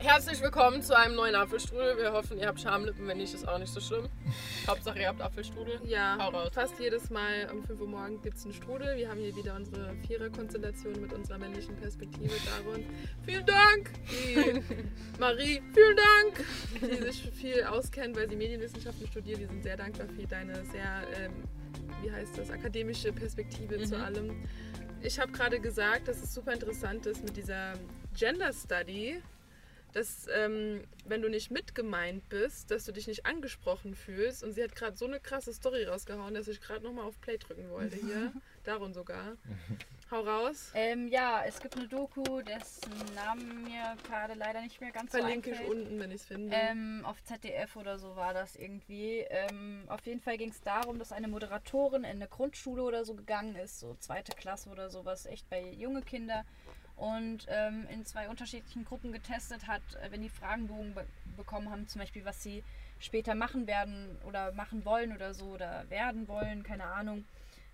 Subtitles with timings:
[0.00, 1.96] Herzlich willkommen zu einem neuen Apfelstrudel.
[1.98, 4.08] Wir hoffen, ihr habt Schamlippen, wenn nicht, ist auch nicht so schlimm.
[4.66, 5.80] Hauptsache, ihr habt Apfelstrudel.
[5.84, 6.50] Ja, Hau raus.
[6.54, 8.96] fast jedes Mal um 5 Uhr morgens gibt es einen Strudel.
[8.96, 12.32] Wir haben hier wieder unsere Vierer-Konstellation mit unserer männlichen Perspektive.
[12.64, 12.86] Darin
[13.24, 13.90] vielen Dank!
[14.08, 14.62] Die
[15.20, 16.44] Marie, vielen Dank!
[16.80, 19.40] Die sich viel auskennt, weil sie Medienwissenschaften studiert.
[19.40, 21.32] Wir sind sehr dankbar für deine sehr, ähm,
[22.02, 24.02] wie heißt das, akademische Perspektive zu Mhm.
[24.04, 24.48] allem.
[25.02, 27.72] Ich habe gerade gesagt, dass es super interessant ist mit dieser
[28.16, 29.20] Gender Study,
[29.92, 34.44] dass ähm, wenn du nicht mitgemeint bist, dass du dich nicht angesprochen fühlst.
[34.44, 37.38] Und sie hat gerade so eine krasse Story rausgehauen, dass ich gerade nochmal auf Play
[37.38, 38.32] drücken wollte hier.
[38.64, 39.36] Darum sogar.
[40.10, 40.70] Hau raus.
[40.74, 45.50] Ähm, ja, es gibt eine Doku, dessen Namen mir gerade leider nicht mehr ganz Verlinke
[45.50, 45.86] so ich einfällt.
[45.86, 46.56] unten, wenn ich es finde.
[46.56, 49.18] Ähm, auf ZDF oder so war das irgendwie.
[49.28, 53.14] Ähm, auf jeden Fall ging es darum, dass eine Moderatorin in eine Grundschule oder so
[53.14, 56.44] gegangen ist, so zweite Klasse oder sowas, echt bei junge Kinder.
[56.96, 61.86] Und ähm, in zwei unterschiedlichen Gruppen getestet hat, äh, wenn die Fragenbogen be bekommen haben,
[61.86, 62.64] zum Beispiel, was sie
[62.98, 67.24] später machen werden oder machen wollen oder so oder werden wollen, keine Ahnung,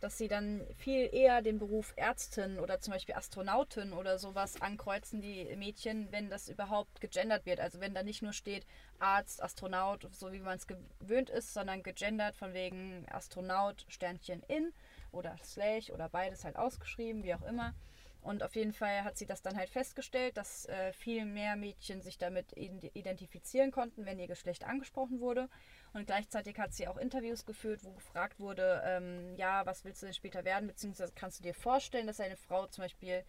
[0.00, 5.20] dass sie dann viel eher den Beruf Ärztin oder zum Beispiel Astronautin oder sowas ankreuzen,
[5.20, 7.60] die Mädchen, wenn das überhaupt gegendert wird.
[7.60, 8.66] Also wenn da nicht nur steht
[8.98, 14.72] Arzt, Astronaut, so wie man es gewöhnt ist, sondern gegendert von wegen Astronaut, Sternchen in
[15.12, 17.74] oder Slash oder beides halt ausgeschrieben, wie auch immer.
[18.22, 22.02] Und auf jeden Fall hat sie das dann halt festgestellt, dass äh, viel mehr Mädchen
[22.02, 25.48] sich damit ide- identifizieren konnten, wenn ihr Geschlecht angesprochen wurde.
[25.94, 30.06] Und gleichzeitig hat sie auch Interviews geführt, wo gefragt wurde, ähm, ja, was willst du
[30.06, 30.66] denn später werden?
[30.66, 33.24] Beziehungsweise kannst du dir vorstellen, dass eine Frau zum Beispiel,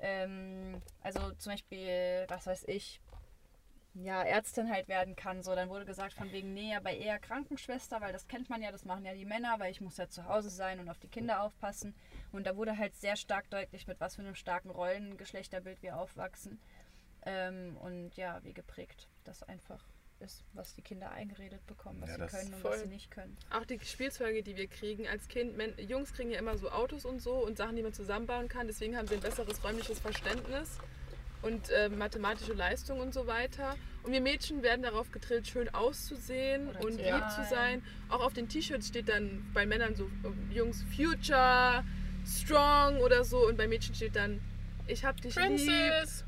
[0.00, 3.00] ähm, also zum Beispiel, was weiß ich,
[3.94, 5.42] ja, Ärztin halt werden kann.
[5.42, 8.70] So, dann wurde gesagt von wegen, nee, aber eher Krankenschwester, weil das kennt man ja,
[8.70, 11.08] das machen ja die Männer, weil ich muss ja zu Hause sein und auf die
[11.08, 11.94] Kinder aufpassen.
[12.32, 16.60] Und da wurde halt sehr stark deutlich, mit was für einem starken Rollengeschlechterbild wir aufwachsen.
[17.26, 19.84] Ähm, und ja, wie geprägt das einfach
[20.20, 22.70] ist, was die Kinder eingeredet bekommen, was Ja, sie können und voll.
[22.72, 23.36] was sie nicht können.
[23.50, 25.56] Auch die Spielzeuge, die wir kriegen als Kind.
[25.56, 28.66] Men Jungs kriegen ja immer so Autos und so und Sachen, die man zusammenbauen kann.
[28.66, 30.78] Deswegen haben sie ein besseres räumliches Verständnis
[31.42, 33.76] und äh, mathematische Leistung und so weiter.
[34.02, 37.82] Und wir Mädchen werden darauf getrillt, schön auszusehen Oder und lieb zu sein.
[38.08, 41.84] Auch auf den T-Shirts steht dann bei Männern so äh, Jungs Future,
[42.26, 44.40] Strong oder so und bei Mädchen steht dann
[44.86, 45.44] ich hab dich lieb.
[45.44, 46.24] Princess!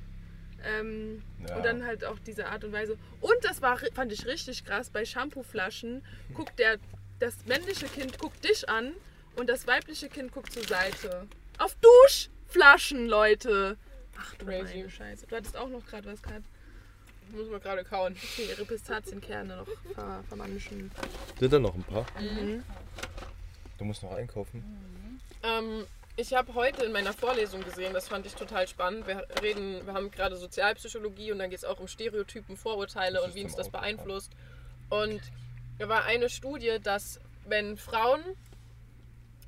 [0.63, 1.57] Ähm, Ja.
[1.57, 2.99] Und dann halt auch diese Art und Weise.
[3.23, 6.03] Und das war, fand ich richtig krass, bei Shampooflaschen
[6.35, 6.77] guckt der,
[7.19, 8.93] das männliche Kind guckt dich an
[9.37, 11.27] und das weibliche Kind guckt zur Seite.
[11.57, 13.79] Auf Duschflaschen, Leute!
[14.21, 14.77] Ach du Crazy.
[14.79, 15.27] meine Scheiße.
[15.27, 16.45] Du hattest auch noch gerade was gehabt.
[17.33, 18.15] Muss man gerade kauen.
[18.15, 20.91] Okay, ihre Pistazienkerne noch ver vermanschen.
[21.39, 22.05] Sind da noch ein paar?
[22.21, 22.65] Mhm.
[23.79, 25.21] Du musst noch einkaufen.
[25.43, 25.87] Ähm,
[26.17, 29.07] ich habe heute in meiner Vorlesung gesehen, das fand ich total spannend.
[29.07, 33.35] Wir reden, wir haben gerade Sozialpsychologie und dann geht es auch um Stereotypen, Vorurteile und
[33.35, 34.33] wie uns das beeinflusst.
[34.91, 35.23] Und
[35.79, 38.21] da war eine Studie, dass wenn Frauen,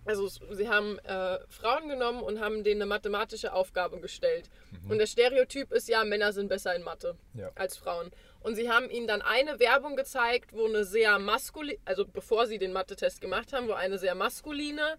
[0.04, 4.50] also sie haben äh, Frauen genommen und haben denen eine mathematische Aufgabe gestellt.
[4.88, 7.50] Und der Stereotyp ist ja, Männer sind besser in Mathe Ja.
[7.54, 8.10] als Frauen.
[8.40, 12.58] Und sie haben ihnen dann eine Werbung gezeigt, wo eine sehr maskuline, also bevor sie
[12.58, 14.96] den Mathe-Test gemacht haben, wo eine sehr maskuline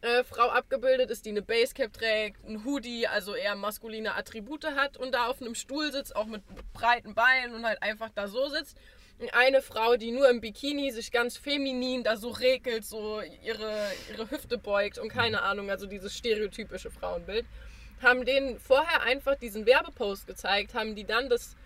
[0.00, 4.96] äh, Frau abgebildet ist, die eine Basecap trägt, ein Hoodie, also eher maskuline Attribute hat
[4.96, 6.42] und da auf einem Stuhl sitzt, auch mit
[6.72, 8.78] breiten Beinen und halt einfach da so sitzt.
[9.32, 14.30] Eine Frau, die nur im Bikini sich ganz feminin da so regelt, so ihre, ihre
[14.30, 17.44] Hüfte beugt und keine Ahnung, also dieses stereotypische Frauenbild.
[18.00, 21.56] Haben denen vorher einfach diesen Werbepost gezeigt, haben die dann das,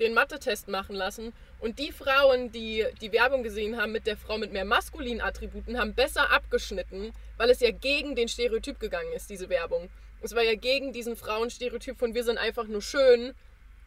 [0.00, 4.38] den Mathe-Test machen lassen und die Frauen, die die Werbung gesehen haben mit der Frau
[4.38, 9.28] mit mehr maskulinen Attributen, haben besser abgeschnitten, weil es ja gegen den Stereotyp gegangen ist,
[9.28, 9.90] diese Werbung.
[10.22, 13.34] Es war ja gegen diesen Frauenstereotyp von wir sind einfach nur schön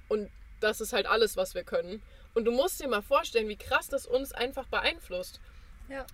[0.10, 2.04] und das ist halt alles, was wir können.
[2.36, 5.40] Und du musst dir mal vorstellen, wie krass das uns einfach beeinflusst.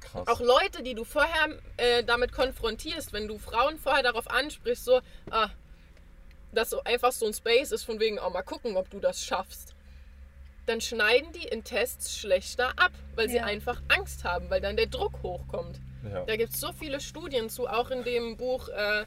[0.02, 0.28] Krass.
[0.28, 5.02] Auch Leute, die du vorher äh, damit konfrontierst, wenn du Frauen vorher darauf ansprichst, so,
[5.30, 5.50] ah,
[6.54, 9.24] dass so einfach so ein Space ist, von wegen, oh, mal gucken, ob du das
[9.24, 9.76] schaffst.
[10.68, 13.46] Dann schneiden die in Tests schlechter ab, weil sie Ja.
[13.46, 15.80] einfach Angst haben, weil dann der Druck hochkommt.
[16.04, 16.24] ja.
[16.26, 19.06] Da gibt es so viele Studien zu, auch in dem Buch äh,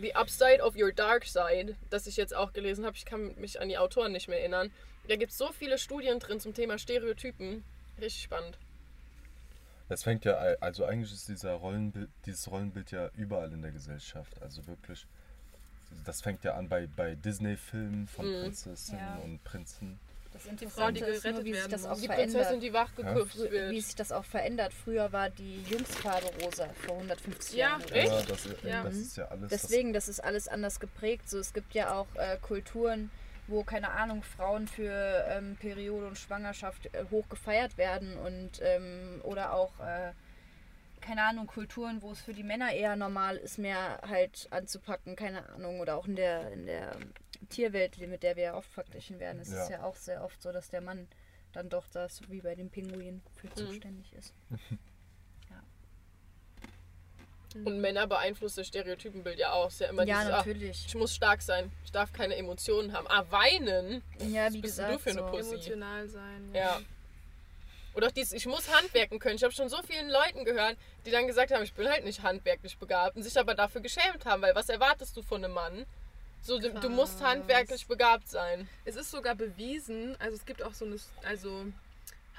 [0.00, 2.96] The Upside of Your Dark Side, das ich jetzt auch gelesen habe.
[2.96, 4.70] Ich kann mich an die Autoren nicht mehr erinnern.
[5.08, 7.64] Da gibt es so viele Studien drin zum Thema Stereotypen.
[8.00, 8.58] Richtig spannend.
[9.88, 14.40] Das fängt ja, also eigentlich ist dieser Rollenbild, dieses Rollenbild ja überall in der Gesellschaft.
[14.42, 15.06] Also wirklich,
[16.04, 18.42] das fängt ja an bei, bei Disney-Filmen von Mhm.
[18.42, 19.16] Prinzessinnen Ja.
[19.24, 19.98] und Prinzen.
[20.32, 22.34] Das Frau, Interessante die ist nur, gerettet wie sich werden das auch Die verändert.
[22.36, 23.70] Prinzessin, die wachgeküpft Frü- wird.
[23.72, 24.72] Wie sich das auch verändert.
[24.72, 27.82] Früher war die Jungsfarbe rosa vor 150 Ja, Jahren.
[27.92, 28.12] Echt?
[28.12, 28.82] Ja, das, Ja.
[28.84, 29.50] das ist ja alles.
[29.50, 31.28] Deswegen, das ist alles anders geprägt.
[31.28, 33.10] So, es gibt ja auch äh, Kulturen,
[33.46, 39.20] wo, keine Ahnung, Frauen für ähm, Periode und Schwangerschaft äh, hoch gefeiert werden und ähm,
[39.24, 40.12] oder auch, äh,
[41.00, 45.48] keine Ahnung, Kulturen, wo es für die Männer eher normal ist, mehr halt anzupacken, keine
[45.50, 46.94] Ahnung, oder auch in der, in der
[47.48, 49.78] Tierwelt, mit der wir ja oft verglichen werden, ist es Ja.
[49.78, 51.08] ja auch sehr oft so, dass der Mann
[51.52, 54.34] dann doch das, wie bei den Pinguinen, für zuständig ist.
[57.64, 59.68] Und Männer beeinflusst das Stereotypenbild ja auch.
[59.68, 60.86] Ist ja immer ja, dieses, ah, natürlich.
[60.86, 63.06] ich muss stark sein, ich darf keine Emotionen haben.
[63.08, 64.02] Ah, weinen?
[64.18, 65.26] Ja, wie bist denn gesagt, du für eine so.
[65.28, 65.54] Pussy?
[65.54, 66.50] Emotional sein.
[66.52, 66.80] Ja.
[67.94, 69.36] Oder auch dieses, ich muss handwerken können.
[69.36, 70.76] Ich habe schon so vielen Leuten gehört,
[71.06, 74.24] die dann gesagt haben, ich bin halt nicht handwerklich begabt und sich aber dafür geschämt
[74.24, 75.86] haben, weil was erwartest du von einem Mann?
[76.42, 78.68] So, du, du musst handwerklich begabt sein.
[78.84, 81.66] Es ist sogar bewiesen, also es gibt auch so eine, also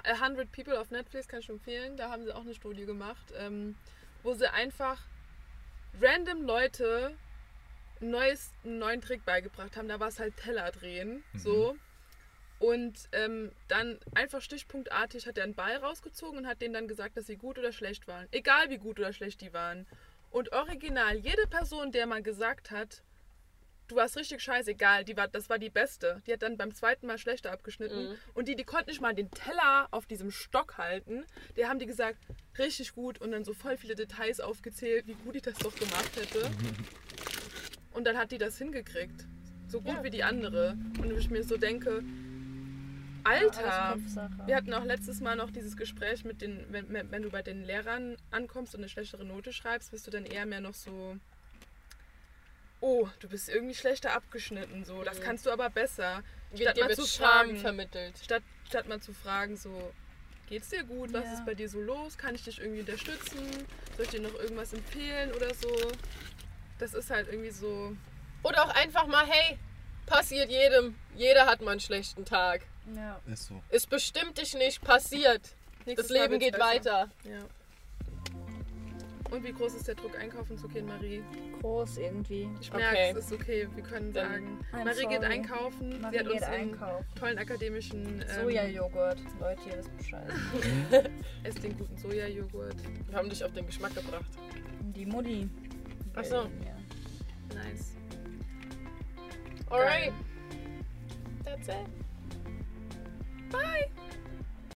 [0.04, 3.76] 100 People auf Netflix kann ich empfehlen, da haben sie auch eine Studie gemacht, ähm,
[4.24, 5.00] wo sie einfach
[6.02, 7.16] random Leute
[8.02, 9.88] ein neues, einen neuen Trick beigebracht haben.
[9.88, 11.76] Da war es halt Teller drehen, so.
[12.60, 17.16] Und ähm, dann einfach stichpunktartig hat er einen Ball rausgezogen und hat denen dann gesagt,
[17.16, 18.28] dass sie gut oder schlecht waren.
[18.32, 19.88] Egal wie gut oder schlecht die waren.
[20.30, 23.02] Und original, jede Person, der mal gesagt hat,
[23.90, 26.22] du warst richtig scheißegal, die war, das war die beste.
[26.26, 28.10] Die hat dann beim zweiten Mal schlechter abgeschnitten.
[28.10, 28.16] Mhm.
[28.34, 31.26] Und die, die konnten nicht mal den Teller auf diesem Stock halten.
[31.58, 32.20] Die haben die gesagt,
[32.58, 33.20] richtig gut.
[33.20, 36.50] Und dann so voll viele Details aufgezählt, wie gut ich das doch gemacht hätte.
[37.92, 39.26] Und dann hat die das hingekriegt.
[39.68, 40.04] So gut Ja.
[40.04, 40.78] wie die andere.
[41.02, 42.04] Und ich mir so denke,
[43.24, 43.98] Alter,
[44.46, 47.42] wir hatten auch letztes Mal noch dieses Gespräch mit den, wenn, wenn wenn du bei
[47.42, 51.18] den Lehrern ankommst und eine schlechtere Note schreibst, bist du dann eher mehr noch so,
[52.82, 55.24] oh, du bist irgendwie schlechter abgeschnitten, so, das Mhm.
[55.24, 56.24] kannst du aber besser.
[56.52, 58.18] Wird Statt dir mal mit zu fragen, vermittelt.
[58.24, 59.92] statt, statt mal zu fragen, so,
[60.48, 61.34] geht's dir gut, was Ja.
[61.34, 63.40] ist bei dir so los, kann ich dich irgendwie unterstützen,
[63.96, 65.70] soll ich dir noch irgendwas empfehlen oder so.
[66.80, 67.96] Das ist halt irgendwie so,
[68.42, 69.60] Oder auch einfach mal, hey,
[70.06, 70.96] passiert jedem.
[71.16, 72.62] Jeder hat mal einen schlechten Tag.
[72.96, 73.20] Ja.
[73.28, 73.62] Ist so.
[73.70, 75.42] Ist bestimmt dich nicht passiert.
[75.86, 76.66] nächstes Das Leben geht besser.
[76.66, 77.12] weiter.
[77.26, 77.40] Ja.
[79.32, 81.22] Und wie groß ist der Druck, einkaufen zu gehen, Marie?
[81.62, 82.50] Groß irgendwie.
[82.60, 83.14] Ich merke, Okay.
[83.16, 84.60] es ist okay, wir können Dann- sagen.
[84.74, 85.34] I'm Marie geht sorry.
[85.34, 86.02] einkaufen.
[86.02, 87.06] Marie Sie hat uns geht einen einkaufen.
[87.16, 89.18] tollen akademischen ähm, Sojajoghurt.
[89.40, 90.30] Leute, ihr wisst Bescheid.
[91.44, 92.76] Esst den guten Sojajoghurt.
[93.08, 94.26] Wir haben dich auf den Geschmack gebracht.
[94.82, 95.48] Die Mutti.
[96.16, 96.36] Ach so.
[96.36, 97.56] Ja.
[97.56, 97.96] Nice.
[99.70, 100.14] Alright.
[101.46, 101.86] That's it.
[103.52, 103.90] Bye.